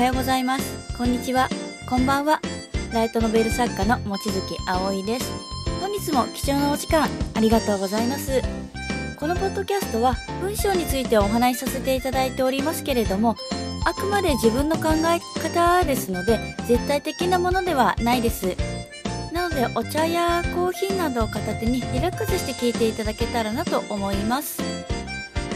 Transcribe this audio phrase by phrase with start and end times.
[0.00, 0.96] はようございます。
[0.96, 1.50] こんにちは。
[1.86, 2.40] こんばんは。
[2.90, 4.32] ライトノベル作家の望月
[4.66, 5.30] 葵です。
[5.78, 8.40] 本日も貴重なお時間ありがとうございます。
[9.18, 13.36] このポッドキャストは文章についてお話しさせていただいておりますけれども
[13.84, 18.56] あくまで自分の考え方ですので絶対的なものではないです。
[19.34, 24.62] なのでお茶やコーヒーなどを片手にリラックスして聞いていただけたらなと思います。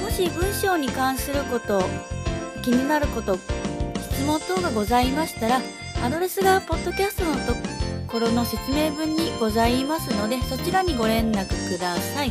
[0.03, 1.83] もし文章に関すること
[2.63, 3.39] 気になること
[4.15, 5.61] 質問等がございましたら
[6.05, 7.55] アドレスがポッドキャストのと
[8.07, 12.31] ころの説明文にございますのでそちらにご連絡ください。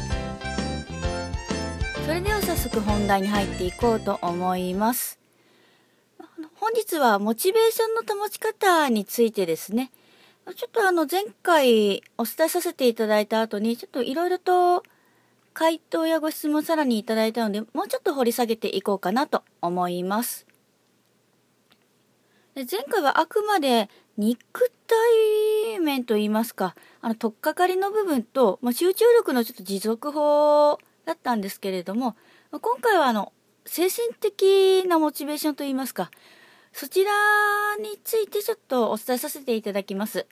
[2.06, 5.20] それでは早速本題に入っていこうと思います。
[6.56, 9.92] 本日はモチベーションの保ち方についてですね。
[10.56, 14.84] ちょっとあの前回お伝えさせていただいた後にちょっといろいろと
[15.54, 20.45] 回答やご質問さらにいただいたのでもうちょっと掘り下げていこうかなと思います。
[22.56, 32.16] で前回はあくまで肉体面といいますか、あの、とっかかりの部分と、まあ、集中力のちょっと持続法だったんですけれども、
[32.52, 33.34] まあ、今回はあの、
[33.66, 36.12] 精神的なモチベーションといいますか、
[36.72, 37.12] そちら
[37.80, 40.28] についてちょっとお伝えさせていただきます。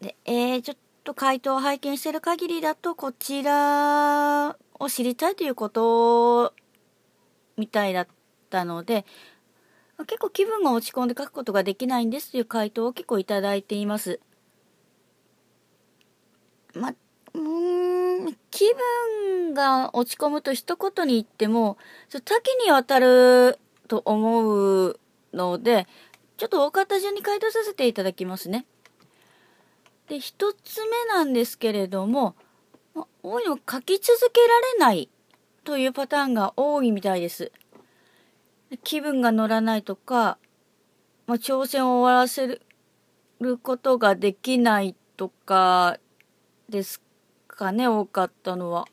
[0.00, 6.52] で、えー、ちょっと回答を拝見してる限りだと、こちらを知りたいということ
[7.56, 8.08] みたいだっ
[8.50, 9.06] たので、
[9.98, 14.20] 結構気分が落ち込んで書くことができないんですという回答を結構いただいています。
[16.74, 16.94] ま、
[17.34, 21.76] うん、気分が落ち込むと一言に言っても、
[22.10, 24.98] 多岐にわたると思う
[25.32, 25.86] ので、
[26.36, 28.66] ちょっと大方順に回答させていただきますね。
[30.08, 32.34] で、一つ目なんですけれども、
[32.94, 35.08] ま、多いの書き続けられない
[35.64, 37.52] というパターンが多いみたいです。
[38.78, 40.38] 気分が乗らないとか、
[41.26, 42.60] まあ、挑戦を終わらせ
[43.40, 45.98] ることができないとか
[46.68, 47.02] です
[47.46, 48.86] かね、多かったのは。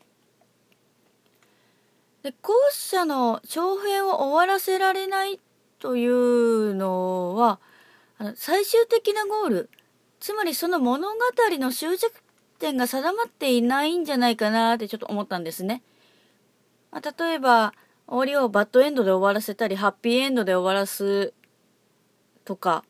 [2.22, 5.40] で、後者の長編を終わらせられない
[5.78, 7.58] というのは、
[8.18, 9.70] あの最終的なゴール、
[10.20, 11.16] つまりその物語
[11.58, 12.12] の終着
[12.58, 15.82] 点が定まっていないんじゃないかなってちょっと思ったんですね。
[16.90, 17.72] まあ、例えば、
[18.10, 21.32] 終わりをバッドエンドで終わらせたり、ハッピーエンドで終わらす
[22.44, 22.84] とか、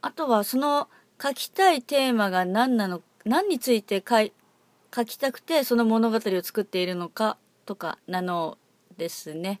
[0.00, 0.88] あとはその
[1.20, 4.32] 書きたいテーマが何なの、何について書い
[4.94, 7.36] 書きたくてその物語を作っているのか
[7.66, 8.58] とかなの
[8.96, 9.60] ですね。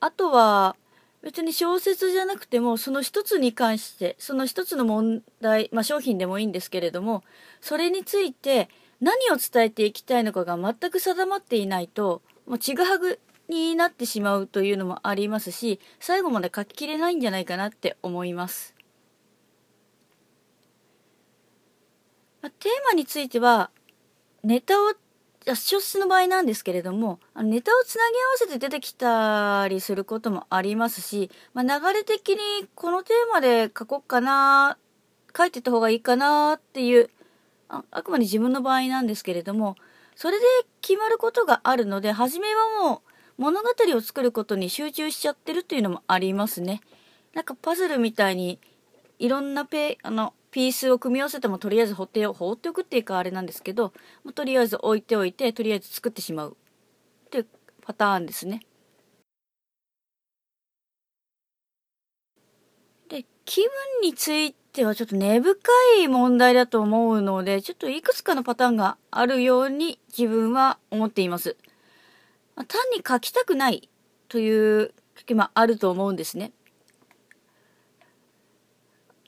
[0.00, 0.74] あとは
[1.22, 7.22] 別に小説じゃなくてもその一つに関してその一つの問題、まあ、商品でもいいんですけれども
[7.60, 8.68] それについて
[9.00, 18.74] 何を伝えていきたいのかが全く定まっていないともうちぐはぐになってしまうというのもありますし最後まで書ききれないんじゃないかなって思います、
[22.40, 23.70] まあ、テーマについては
[24.42, 24.92] ネタを
[25.54, 32.38] 小説の場合なんですけれどもネタをつなぎ合わせて出てきたりすることもありますし、まあ、流れ的に
[32.74, 34.78] このテーマで書こうかな
[35.36, 37.10] 書いてた方がいいかなっていう
[37.68, 39.76] ああくまで自分の場合なんですけれども
[40.14, 40.46] それで
[40.80, 43.02] 決まることがあるので、初めはも
[43.38, 46.80] う物語を作ることに集中しちゃってるっていうのもありますね。
[47.34, 48.60] なんかパズルみたいに
[49.18, 53.92] いろんなペあのピースを組み合わせてもとりあえず放って放っておくっていうかあれなんですけど、
[54.34, 56.56] とりあえず置いておいて、とりあえず作ってしまう
[57.26, 57.46] っていう
[57.80, 58.60] パターンですね。
[63.08, 63.70] で、気分
[64.02, 65.58] についてはちょっと根深
[66.02, 71.56] い問題だと思うので、ちょっといくつかのパターンがあるように自分は思っています。
[72.56, 73.88] まあ、単に書きたくない
[74.28, 76.52] という時もあると思うんですね。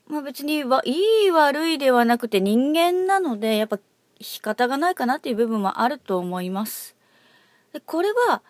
[0.06, 3.78] まあ別にいい悪いではなくて人間なので、やっぱ
[4.20, 6.96] 仕方がないかなっていう部分もあると思います。
[7.72, 8.42] でこれは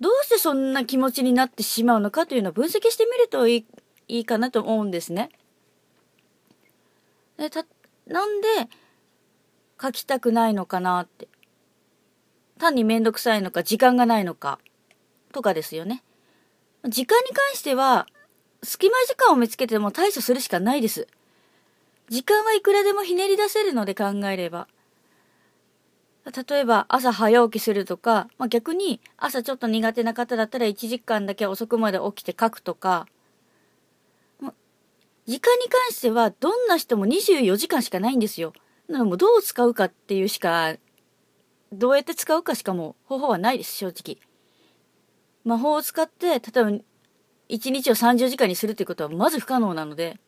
[0.00, 3.66] どうしてそんな気持ちになってしまうのかというのを分析してみるといい
[4.08, 5.30] いいかなと思うんですね。
[7.38, 7.64] でた
[8.06, 8.48] なんで
[9.80, 11.28] 書きたくないのかなって。
[12.58, 14.58] 単に面倒くさいのか時間がないのか
[15.32, 16.02] とかですよね。
[16.84, 18.06] 時間に関しては
[18.62, 21.06] 隙間時間を見つけても対処するしかないです。
[22.08, 24.66] 時間はいくらでもひねり出せるので考えれば。
[26.50, 33.06] 例えば朝早起きするとか、まあ、逆に朝ちょっと苦手な方だったら1時間だけ遅くまで起きて書くとか
[35.28, 38.54] 時間に関してはどんな人も24時間しかないんですよ。
[38.88, 40.76] なのでもどう使うかっていうしか、
[41.70, 44.16] どうやって使うかしかも方法はないです、正直。
[45.44, 46.82] 魔法を使って、例えば1
[47.50, 50.18] 日を30時間にするっていうことはまず不可能なので、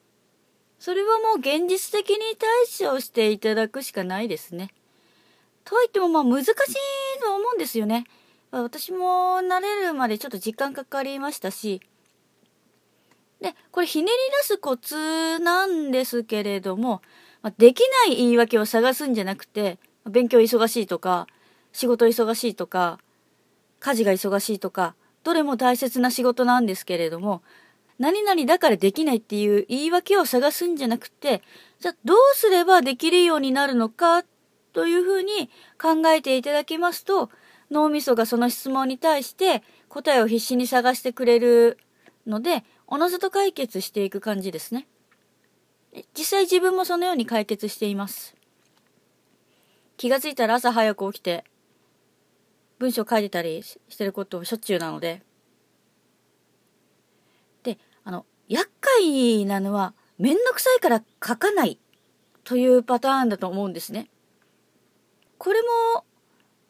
[0.79, 4.69] それはもう現実的に対処していただくしかないですね。
[5.65, 6.55] とはいってもまあ難しい
[7.23, 8.05] と思うんですよね。
[8.51, 11.81] 私も慣れるまでちょっと時間かかりましたし、
[13.41, 17.03] で、これひねり出すコツなんですけれども、
[17.43, 19.79] まあ、できない言い訳を探すんじゃなくて、
[20.09, 21.27] 勉強忙しいとか、
[21.73, 22.99] 仕事忙しいとか、
[23.79, 24.95] 家事が忙しいとか、
[25.25, 27.43] どれも大切な仕事なんですけれども、
[27.99, 31.43] 何々だからできないっていう言い訳を探すんじゃなくて、
[31.79, 34.25] じゃあどうすればできるようになるのか
[34.73, 35.51] というふうに
[35.81, 37.31] 考えていただきますと、
[37.71, 41.79] 脳みそがその質問に対して答えを必死に探してくれる
[42.27, 44.89] ので、おのずと解決していく感じですね。
[46.19, 48.35] 実際自分もそのように解決しています。
[49.97, 51.45] 気がついたら朝早く起きて、
[52.81, 55.23] 文章書いてたりしてることをしょっちゅうなので。
[57.63, 61.79] で、あの、厄介なのは、めんどくさいから書かない
[62.43, 64.11] というパターンだと思うんですね。
[65.39, 65.61] これ
[65.95, 66.05] も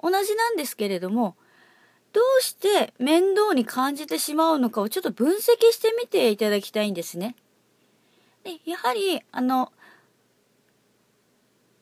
[0.03, 1.37] 同じなんですけれども、
[2.13, 5.41] どうして面倒に感じてしまうのかをちょっと分析
[5.73, 7.37] してみていただきたいんですね。
[8.45, 9.73] でやはり、あの、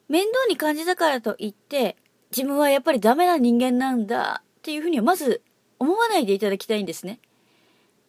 [0.08, 1.96] 面倒に感じたからといって、
[2.30, 5.42] 自分はやっぱりダメな人間なんだっていうふうにはまず
[5.78, 7.20] 思わないでいただきたいんですね。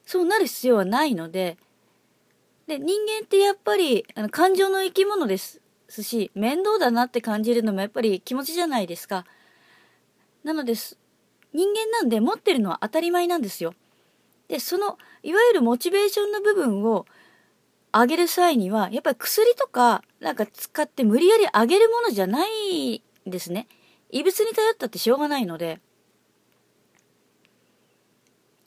[0.06, 1.58] そうなる必要はないので、
[2.68, 9.26] で、人間ってやっぱりあの感情の生き物ですし、面倒だなって感じるのもやっぱり気持ちじゃないですか。
[10.44, 10.98] なのです。
[11.54, 13.74] 人間なんで持ってるのは当たり前なんですよ。
[14.48, 17.06] で、その、いわゆるモチベーションの部分を
[17.94, 23.68] 上げる際には、やっぱり薬とかなんか使って無理やり上げるものじゃないんですね。
[24.12, 25.80] 異物に頼ったってしょうがないので。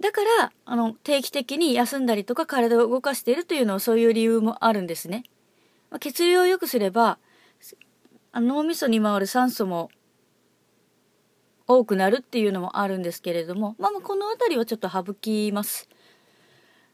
[0.01, 5.23] だから、あの、定期的に休んだりとか体を動かしているというのはそういう理由もあるんですね。
[5.91, 7.19] まあ、血流を良くすれば、
[8.35, 9.91] 脳みそに回る酸素も
[11.67, 15.89] 多くなるっていうのもあるんですけれども、まあ、この辺りはちょっと省きます。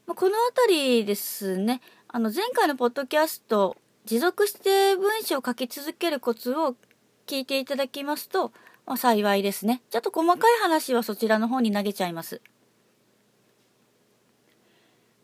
[0.06, 6.76] まあ、この辺りですね、あの前回のポッドキャスト、持続して文章を書き続けるコツを
[7.26, 8.52] 聞いていただきますと、
[8.86, 9.82] まあ、幸いですね。
[9.90, 12.40] ちょっと細かい話はそちらの方に投げちゃいます。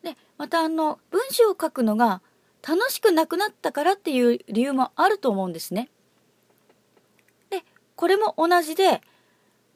[0.03, 2.21] で、またあの、文章を書くのが
[2.67, 5.89] 楽しくなくなったからっていう理由もあると思うんですね。
[7.49, 7.65] で、
[7.97, 9.01] これも同じで、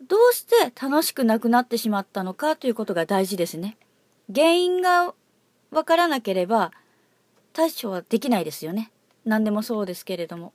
[0.03, 3.77] どうして楽しくなくなってしまったのかということが大事ですね。
[4.33, 5.15] 原因が
[5.71, 6.73] わからなければ
[7.53, 8.91] 対処はできないですよね。
[9.25, 10.53] 何でもそうですけれども。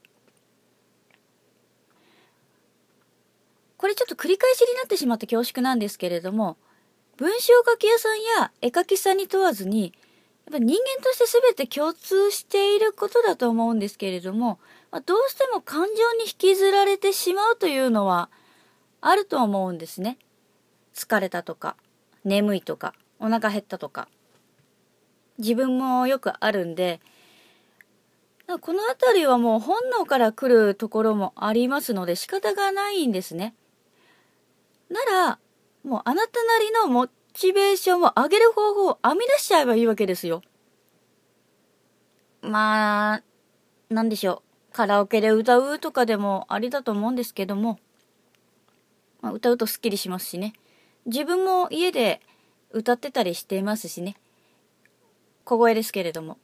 [3.78, 6.56] これちょっと繰り返しになってしまって恐縮なんですけれども、
[7.18, 9.94] 文章書き屋さんや絵描きさんに問わずに、
[10.46, 11.25] やっぱ人間として
[11.56, 18.30] 全て共通していることだと思うんですけれども、まあ、どうしても感情に引きずられてしまうというのは、
[19.06, 20.18] あると思うんですね。
[20.96, 21.76] 疲れたとか、
[22.24, 24.08] 眠いとか、お腹減ったとか。
[25.38, 27.01] 自分もよくあるんで、
[28.62, 33.56] この辺りはもう本能から来るところもありますので仕方がないんですね。
[34.89, 35.39] なら、
[35.84, 40.42] もうあなたなりのモチベーションを上げる方法を編み出しちゃえばいいわけですよ。
[42.42, 43.24] まあ、
[43.89, 44.74] なんでしょう。
[44.74, 47.80] カラオケで歌うとかでもありだと思うんですけども、
[49.24, 50.53] まあ、歌うとスッキリしますしね。
[51.06, 52.22] 自分も家で
[52.72, 54.18] 歌ってたりしていますしね。
[55.46, 56.38] 小声ですけれども。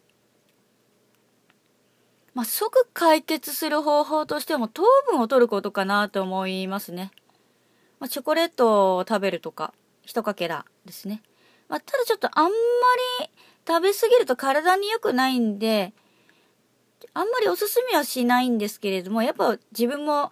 [2.34, 7.12] まあ、即解決する方法としても糖分を取ることかなと思いますね。
[8.00, 11.22] まあ、チョコレートを食べるとか、一かけらですね。
[11.68, 12.50] まあ、ただちょっとあんま
[13.20, 13.30] り
[13.68, 15.92] 食べ過ぎると体に良くないんで、
[17.14, 20.32] あんまりおすすめはしないんですけれども、やっぱ自分も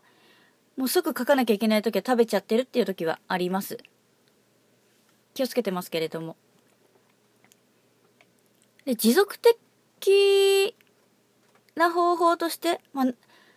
[0.78, 3.78] もうすぐ書かなきゃいけない時は食べちゃってるっていう時はあります。
[5.34, 6.36] 気をつけてますけれども。
[8.86, 10.76] で、持続的
[11.76, 13.14] な方法として、まあ、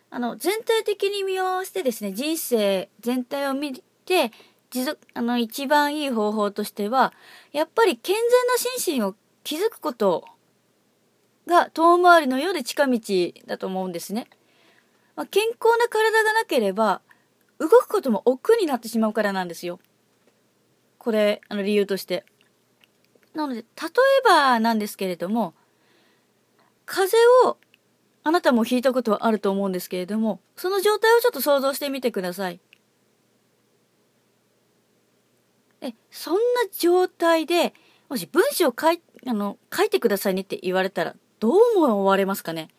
[0.09, 3.73] あの、全体的に見回してですね、人生全体を見
[4.05, 4.31] て、
[4.71, 7.13] 持続、あの、一番いい方法としては、
[7.51, 10.25] やっぱり健全な心身を築くこと
[11.47, 12.99] が遠回りのようで近道
[13.47, 14.27] だと思うんですね。
[15.15, 17.01] まあ、健康な体がなければ、
[17.61, 19.79] 動くことも億劫になってしまうからなんですよ。
[20.97, 22.25] これ、あの理由として。
[23.35, 23.67] なので、例え
[24.25, 25.53] ばなんですけれども、
[26.85, 27.57] 風邪を
[28.23, 32.59] あなたも引いたことはあると思うんですけれども、その状態をちょっと想像してみてください。
[35.81, 36.39] え、そんな
[36.71, 37.73] 状態で、
[38.09, 42.69] もし文章を書いあの書いてくださいねって言われたらどう思われますかね？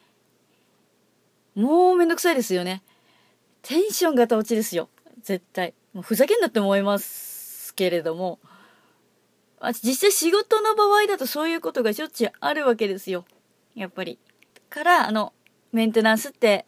[1.54, 2.82] もうめんどくさいですよね。
[3.62, 4.88] テンションが落ちですよ。
[5.22, 5.74] 絶対。
[5.92, 8.38] もうふざけんなって思いますけれども。
[9.82, 13.24] 実際仕事の場合だとそういうことがしょっちゅうあるわけですよ。
[13.74, 14.18] やっぱり。
[14.68, 15.32] から、あの、
[15.70, 16.66] メンテナンスって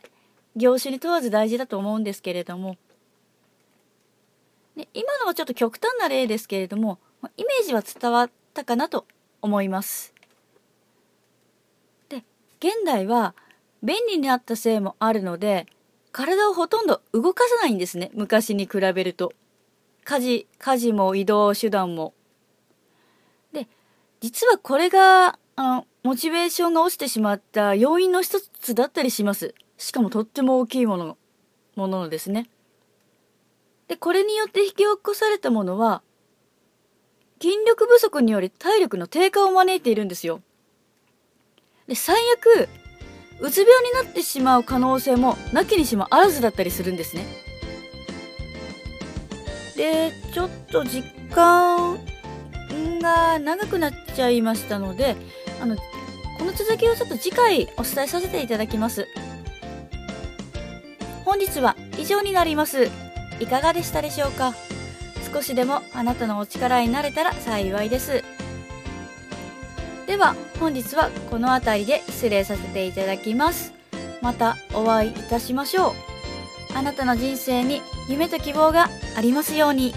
[0.54, 2.76] 業種に問わず大事だと思うんですけれども。
[4.92, 6.98] 今のはちょっと極端な例ですけれども、
[7.36, 9.06] イメージは伝わったかなと
[9.42, 10.14] 思います。
[12.08, 12.24] で、
[12.58, 13.34] 現代は
[13.82, 15.66] 便利になったせいもあるので、
[16.14, 18.12] 体をほとんど動かさないんですね。
[18.14, 19.32] 昔に比べると。
[20.04, 22.14] 家事、家事も移動手段も。
[23.52, 23.66] で、
[24.20, 29.56] 実はこれが、あの、モチベーションが落ちてしまった要因の一つだったりします。
[29.76, 31.18] しかもとっても大きいもの、
[31.74, 32.48] もののですね。
[33.88, 36.04] で、これによって引き起こされたものは、
[37.42, 40.42] 筋力不足により体力の低下を招いているんですよ。
[41.88, 42.68] で、最悪、
[43.40, 47.26] うつ病になってしまう可能性もなきにしもあらずだったりするんですね。
[49.76, 51.98] で、ちょっと実感
[53.00, 55.16] が長くなっちゃいましたので、
[55.60, 55.76] あの、
[56.38, 59.06] この続きをちょっと次回お伝えさせていただきます。
[61.24, 62.88] 本日は以上になります。
[63.40, 64.54] いかがでしたでしょうか？
[65.32, 68.22] 少しでもあなたのお力になれたら幸いです。
[70.06, 73.72] では本日はこの辺りで失礼させていただきます。
[74.20, 75.92] またお会いいたしましょう。
[76.76, 79.94] あなたの人生に夢と希望がありますように。